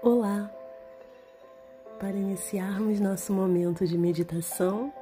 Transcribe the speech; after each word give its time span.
Olá! 0.00 0.50
Para 1.98 2.16
iniciarmos 2.16 3.00
nosso 3.00 3.32
momento 3.32 3.84
de 3.84 3.98
meditação, 3.98 4.92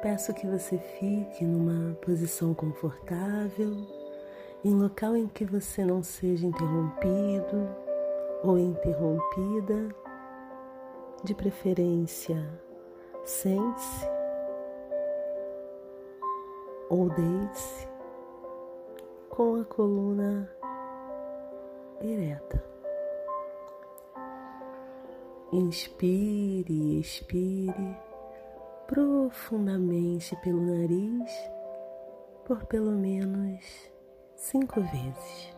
peço 0.00 0.32
que 0.32 0.46
você 0.46 0.78
fique 0.78 1.44
numa 1.44 1.94
posição 1.96 2.54
confortável, 2.54 3.76
em 4.64 4.74
local 4.74 5.16
em 5.16 5.26
que 5.26 5.44
você 5.44 5.84
não 5.84 6.02
seja 6.02 6.46
interrompido 6.46 7.68
ou 8.42 8.58
interrompida, 8.58 9.88
de 11.24 11.34
preferência, 11.34 12.36
sente-se 13.24 14.06
ou 16.88 17.08
deite-se 17.10 17.88
com 19.28 19.60
a 19.60 19.64
coluna 19.64 20.48
ereta. 22.00 22.64
Inspire 25.50 27.00
expire 27.00 28.07
profundamente 28.88 30.34
pelo 30.42 30.62
nariz 30.62 31.30
por 32.46 32.64
pelo 32.64 32.90
menos 32.90 33.62
cinco 34.34 34.80
vezes. 34.80 35.57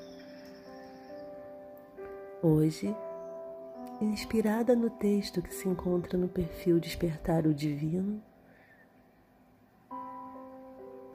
Hoje, 2.43 2.95
inspirada 4.01 4.75
no 4.75 4.89
texto 4.89 5.43
que 5.43 5.53
se 5.53 5.69
encontra 5.69 6.17
no 6.17 6.27
perfil 6.27 6.79
Despertar 6.79 7.45
o 7.45 7.53
Divino, 7.53 8.19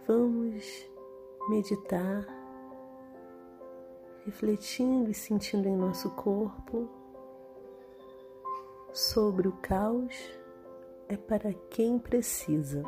vamos 0.06 0.64
meditar, 1.48 2.24
refletindo 4.24 5.10
e 5.10 5.14
sentindo 5.14 5.66
em 5.66 5.76
nosso 5.76 6.10
corpo 6.10 6.88
sobre 8.92 9.48
o 9.48 9.52
caos 9.56 10.14
é 11.08 11.16
para 11.16 11.52
quem 11.70 11.98
precisa. 11.98 12.84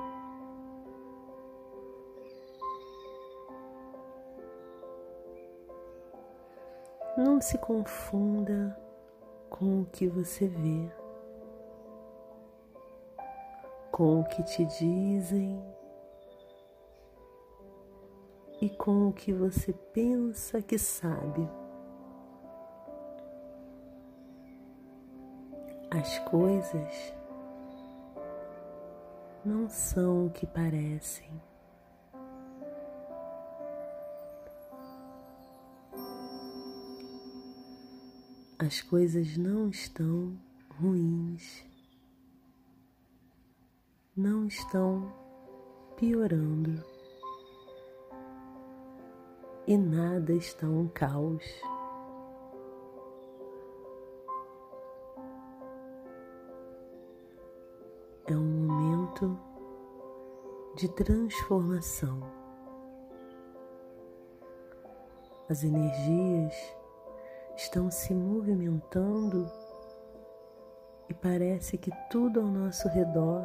Não 7.18 7.40
se 7.40 7.58
confunda 7.58 8.80
com 9.50 9.80
o 9.80 9.86
que 9.86 10.06
você 10.06 10.46
vê, 10.46 10.88
com 13.90 14.20
o 14.20 14.24
que 14.24 14.40
te 14.44 14.64
dizem 14.64 15.60
e 18.60 18.70
com 18.70 19.08
o 19.08 19.12
que 19.12 19.32
você 19.32 19.72
pensa 19.72 20.62
que 20.62 20.78
sabe. 20.78 21.50
As 25.90 26.20
coisas 26.20 27.14
não 29.44 29.68
são 29.68 30.26
o 30.26 30.30
que 30.30 30.46
parecem. 30.46 31.32
As 38.58 38.80
coisas 38.82 39.36
não 39.36 39.68
estão 39.68 40.36
ruins, 40.80 41.64
não 44.16 44.46
estão 44.46 45.12
piorando 45.96 46.82
e 49.64 49.76
nada 49.76 50.32
está 50.32 50.66
um 50.66 50.88
caos. 50.88 51.44
É 58.26 58.36
um 58.36 58.66
momento 58.66 59.38
de 60.74 60.88
transformação. 60.88 62.20
As 65.48 65.62
energias 65.62 66.77
estão 67.58 67.90
se 67.90 68.14
movimentando 68.14 69.50
e 71.08 71.14
parece 71.14 71.76
que 71.76 71.90
tudo 72.08 72.38
ao 72.40 72.46
nosso 72.46 72.86
redor 72.88 73.44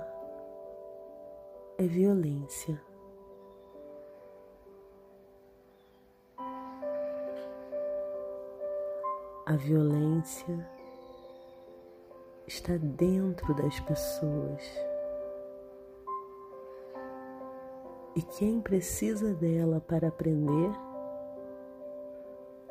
é 1.80 1.88
violência. 1.88 2.80
A 9.48 9.56
violência 9.56 10.70
está 12.46 12.78
dentro 12.78 13.56
das 13.56 13.80
pessoas. 13.80 14.62
E 18.16 18.22
quem 18.22 18.62
precisa 18.62 19.34
dela 19.34 19.82
para 19.82 20.10
aprender, 20.10 20.72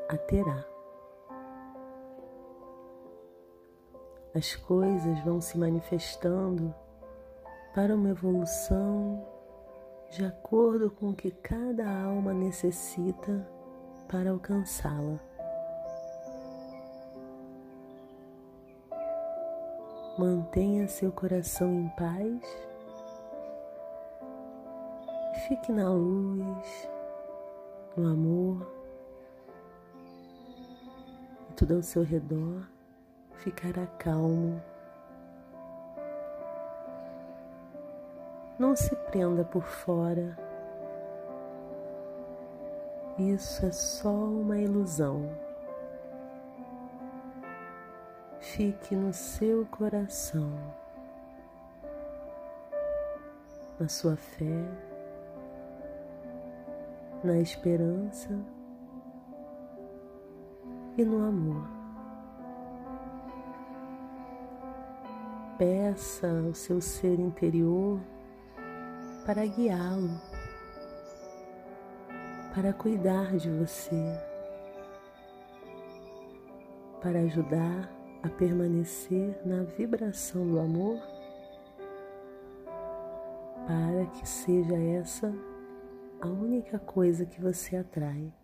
a 0.08 0.16
terá. 0.16 0.71
As 4.34 4.56
coisas 4.56 5.18
vão 5.20 5.40
se 5.40 5.58
manifestando 5.58 6.74
para 7.74 7.94
uma 7.94 8.10
evolução 8.10 9.26
de 10.10 10.24
acordo 10.24 10.90
com 10.90 11.10
o 11.10 11.14
que 11.14 11.30
cada 11.30 11.88
alma 11.88 12.32
necessita 12.34 13.46
para 14.08 14.30
alcançá-la. 14.30 15.18
Mantenha 20.18 20.86
seu 20.88 21.10
coração 21.10 21.72
em 21.72 21.88
paz 21.90 22.72
fique 25.48 25.72
na 25.72 25.90
luz, 25.90 26.88
no 27.96 28.08
amor, 28.08 28.66
tudo 31.56 31.76
ao 31.76 31.82
seu 31.82 32.02
redor 32.02 32.66
ficará 33.42 33.86
calmo. 33.98 34.62
Não 38.58 38.76
se 38.76 38.94
prenda 38.96 39.44
por 39.44 39.64
fora. 39.64 40.38
Isso 43.18 43.66
é 43.66 43.72
só 43.72 44.12
uma 44.12 44.58
ilusão. 44.58 45.28
fique 48.42 48.94
no 48.94 49.12
seu 49.14 49.64
coração, 49.66 50.52
na 53.78 53.88
sua 53.88 54.14
fé, 54.16 54.68
na 57.24 57.38
esperança 57.38 58.28
e 60.98 61.04
no 61.04 61.24
amor. 61.24 61.81
Peça 65.62 66.26
ao 66.44 66.52
seu 66.52 66.80
ser 66.80 67.20
interior 67.20 68.00
para 69.24 69.46
guiá-lo, 69.46 70.10
para 72.52 72.72
cuidar 72.72 73.36
de 73.36 73.48
você, 73.48 74.18
para 77.00 77.20
ajudar 77.20 77.88
a 78.24 78.28
permanecer 78.28 79.40
na 79.46 79.62
vibração 79.62 80.44
do 80.48 80.58
amor, 80.58 81.00
para 83.64 84.06
que 84.16 84.28
seja 84.28 84.76
essa 84.76 85.32
a 86.20 86.26
única 86.26 86.80
coisa 86.80 87.24
que 87.24 87.40
você 87.40 87.76
atrai. 87.76 88.34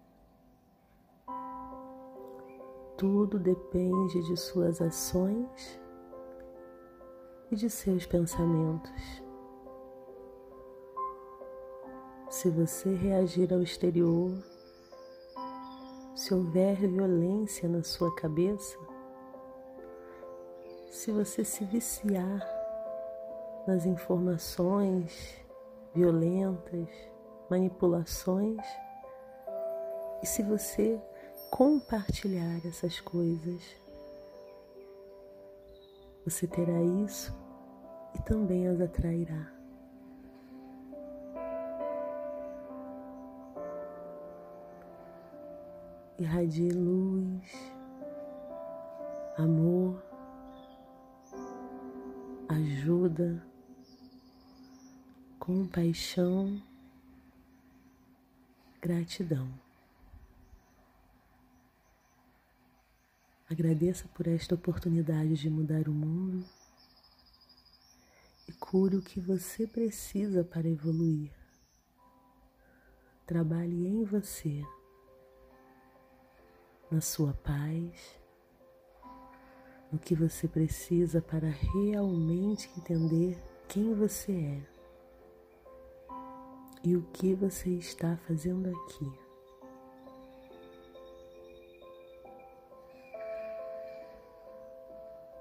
Tudo 2.97 3.41
depende 3.41 4.23
de 4.23 4.37
suas 4.37 4.81
ações 4.81 5.81
e 7.51 7.57
de 7.57 7.71
seus 7.71 8.07
pensamentos. 8.07 9.23
Se 12.31 12.51
você 12.51 12.95
reagir 12.95 13.53
ao 13.53 13.63
exterior, 13.63 14.31
se 16.15 16.35
houver 16.35 16.77
violência 16.77 17.69
na 17.69 17.83
sua 17.83 18.15
cabeça, 18.15 18.77
se 20.91 21.11
você 21.13 21.45
se 21.45 21.65
viciar 21.65 22.47
nas 23.67 23.87
informações 23.87 25.39
violentas, 25.95 26.89
manipulações, 27.51 28.65
e 30.23 30.27
se 30.27 30.43
você 30.43 31.01
compartilhar 31.51 32.61
essas 32.67 33.01
coisas, 33.01 33.63
você 36.29 36.47
terá 36.47 36.83
isso 36.83 37.35
e 38.15 38.23
também 38.23 38.69
as 38.69 38.79
atrairá. 38.81 39.51
Irradie 46.19 46.71
luz, 46.71 47.73
amor, 49.39 50.03
ajuda, 52.49 53.43
compaixão, 55.39 56.61
gratidão. 58.83 59.49
Agradeça 63.51 64.07
por 64.09 64.27
esta 64.27 64.55
oportunidade 64.55 65.35
de 65.35 65.49
mudar 65.49 65.89
o 65.89 65.93
mundo 65.93 66.45
e 68.47 68.53
cure 68.53 68.97
o 68.97 69.03
que 69.03 69.19
você 69.19 69.67
precisa 69.67 70.45
para 70.45 70.69
evoluir. 70.69 71.33
Trabalhe 73.25 73.87
em 73.87 74.05
você, 74.05 74.63
na 76.91 77.01
sua 77.01 77.33
paz, 77.33 78.21
no 79.91 79.99
que 79.99 80.15
você 80.15 80.47
precisa 80.47 81.23
para 81.23 81.49
realmente 81.49 82.71
entender 82.77 83.43
quem 83.67 83.95
você 83.95 84.33
é 84.33 84.79
e 86.85 86.95
o 86.95 87.03
que 87.13 87.35
você 87.35 87.71
está 87.71 88.19
fazendo 88.27 88.69
aqui. 88.69 89.28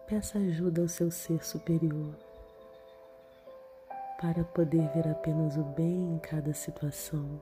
Peça 0.08 0.38
ajuda 0.38 0.84
ao 0.84 0.88
seu 0.88 1.12
ser 1.12 1.44
superior 1.44 2.16
para 4.22 4.42
poder 4.46 4.88
ver 4.94 5.06
apenas 5.06 5.58
o 5.58 5.64
bem 5.64 6.14
em 6.14 6.18
cada 6.20 6.54
situação, 6.54 7.42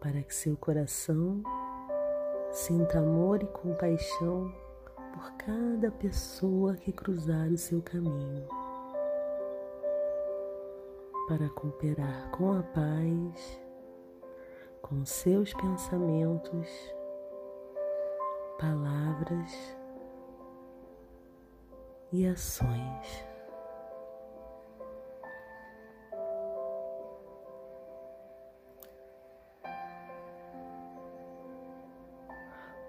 para 0.00 0.22
que 0.24 0.34
seu 0.34 0.56
coração 0.56 1.40
sinta 2.50 2.98
amor 2.98 3.44
e 3.44 3.46
compaixão 3.46 4.52
por 5.14 5.32
cada 5.36 5.92
pessoa 5.92 6.74
que 6.74 6.90
cruzar 6.90 7.46
o 7.46 7.56
seu 7.56 7.80
caminho, 7.80 8.48
para 11.28 11.48
cooperar 11.50 12.28
com 12.32 12.58
a 12.58 12.62
paz, 12.64 13.60
com 14.82 15.04
seus 15.04 15.54
pensamentos 15.54 16.68
palavras 18.60 19.74
e 22.12 22.26
ações. 22.26 23.24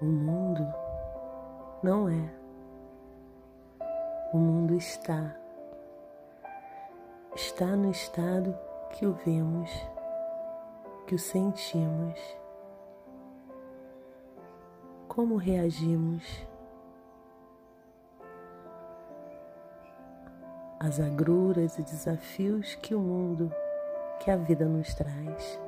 O 0.01 0.05
mundo 0.05 0.67
não 1.81 2.09
é, 2.09 2.29
o 4.33 4.37
mundo 4.37 4.75
está, 4.75 5.37
está 7.33 7.67
no 7.67 7.91
estado 7.91 8.57
que 8.89 9.05
o 9.05 9.13
vemos, 9.13 9.71
que 11.07 11.15
o 11.15 11.19
sentimos 11.19 12.40
como 15.13 15.35
reagimos 15.35 16.23
às 20.79 21.01
agruras 21.01 21.77
e 21.77 21.81
desafios 21.81 22.75
que 22.75 22.95
o 22.95 22.99
mundo, 23.01 23.53
que 24.21 24.31
a 24.31 24.37
vida 24.37 24.63
nos 24.63 24.93
traz. 24.93 25.59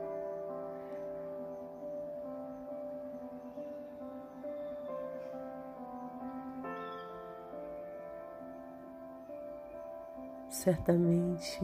Certamente, 10.47 11.59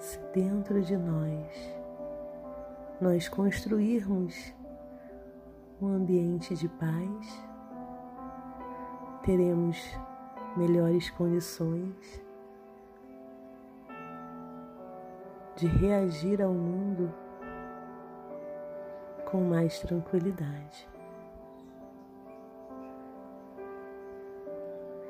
se 0.00 0.18
dentro 0.34 0.82
de 0.82 0.96
nós 0.96 1.76
nós 3.00 3.28
construirmos 3.28 4.52
um 5.80 5.88
ambiente 5.88 6.54
de 6.54 6.68
paz, 6.68 7.48
teremos 9.24 9.78
melhores 10.56 11.10
condições 11.10 12.22
de 15.56 15.66
reagir 15.66 16.42
ao 16.42 16.52
mundo 16.52 17.12
com 19.30 19.42
mais 19.42 19.80
tranquilidade. 19.80 20.88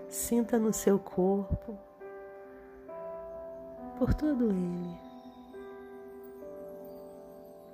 Sinta 0.09 0.59
no 0.59 0.73
seu 0.73 0.99
corpo, 0.99 1.77
por 3.99 4.15
todo 4.15 4.51
ele, 4.51 4.97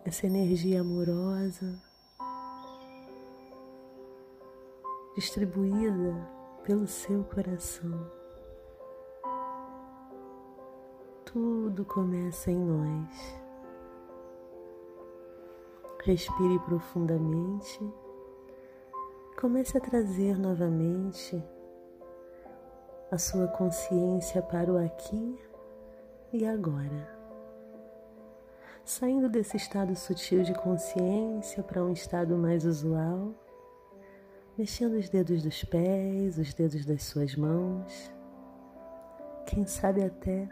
essa 0.05 0.27
energia 0.27 0.81
amorosa 0.81 1.90
distribuída 5.15 6.15
pelo 6.63 6.87
seu 6.87 7.25
coração. 7.25 8.11
Tudo 11.25 11.85
começa 11.85 12.51
em 12.51 12.59
nós. 12.59 13.41
Respire 16.05 16.59
profundamente. 16.61 17.79
Comece 19.41 19.77
a 19.77 19.81
trazer 19.81 20.39
novamente 20.39 21.43
a 23.11 23.19
sua 23.19 23.49
consciência 23.49 24.41
para 24.43 24.73
o 24.73 24.79
aqui 24.79 25.39
e 26.33 26.47
agora. 26.47 27.19
Saindo 28.85 29.29
desse 29.29 29.57
estado 29.57 29.95
sutil 29.97 30.43
de 30.43 30.55
consciência 30.55 31.63
para 31.63 31.85
um 31.85 31.93
estado 31.93 32.37
mais 32.37 32.65
usual 32.65 33.35
mexendo 34.61 34.99
os 34.99 35.09
dedos 35.09 35.43
dos 35.43 35.65
pés, 35.65 36.37
os 36.37 36.53
dedos 36.53 36.85
das 36.85 37.05
suas 37.05 37.35
mãos. 37.35 38.13
Quem 39.47 39.67
sabe 39.67 40.05
até 40.05 40.47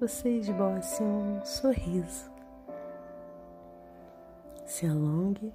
você 0.00 0.38
esboce 0.38 1.02
um 1.02 1.44
sorriso. 1.44 2.30
Se 4.64 4.86
alongue 4.86 5.52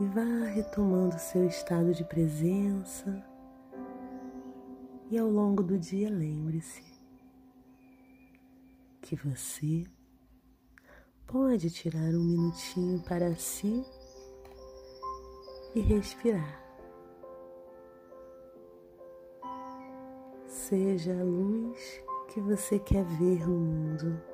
e 0.00 0.06
vá 0.06 0.46
retomando 0.46 1.18
seu 1.18 1.46
estado 1.46 1.92
de 1.92 2.04
presença. 2.04 3.22
E 5.10 5.18
ao 5.18 5.28
longo 5.28 5.62
do 5.62 5.78
dia, 5.78 6.08
lembre-se 6.08 6.84
que 9.02 9.14
você 9.14 9.84
pode 11.26 11.68
tirar 11.68 12.14
um 12.14 12.24
minutinho 12.24 12.98
para 13.02 13.34
si 13.34 13.84
e 15.74 15.80
respirar. 15.80 16.62
Seja 20.46 21.12
a 21.12 21.24
luz 21.24 22.02
que 22.28 22.40
você 22.40 22.78
quer 22.78 23.04
ver 23.04 23.46
no 23.46 23.58
mundo. 23.58 24.27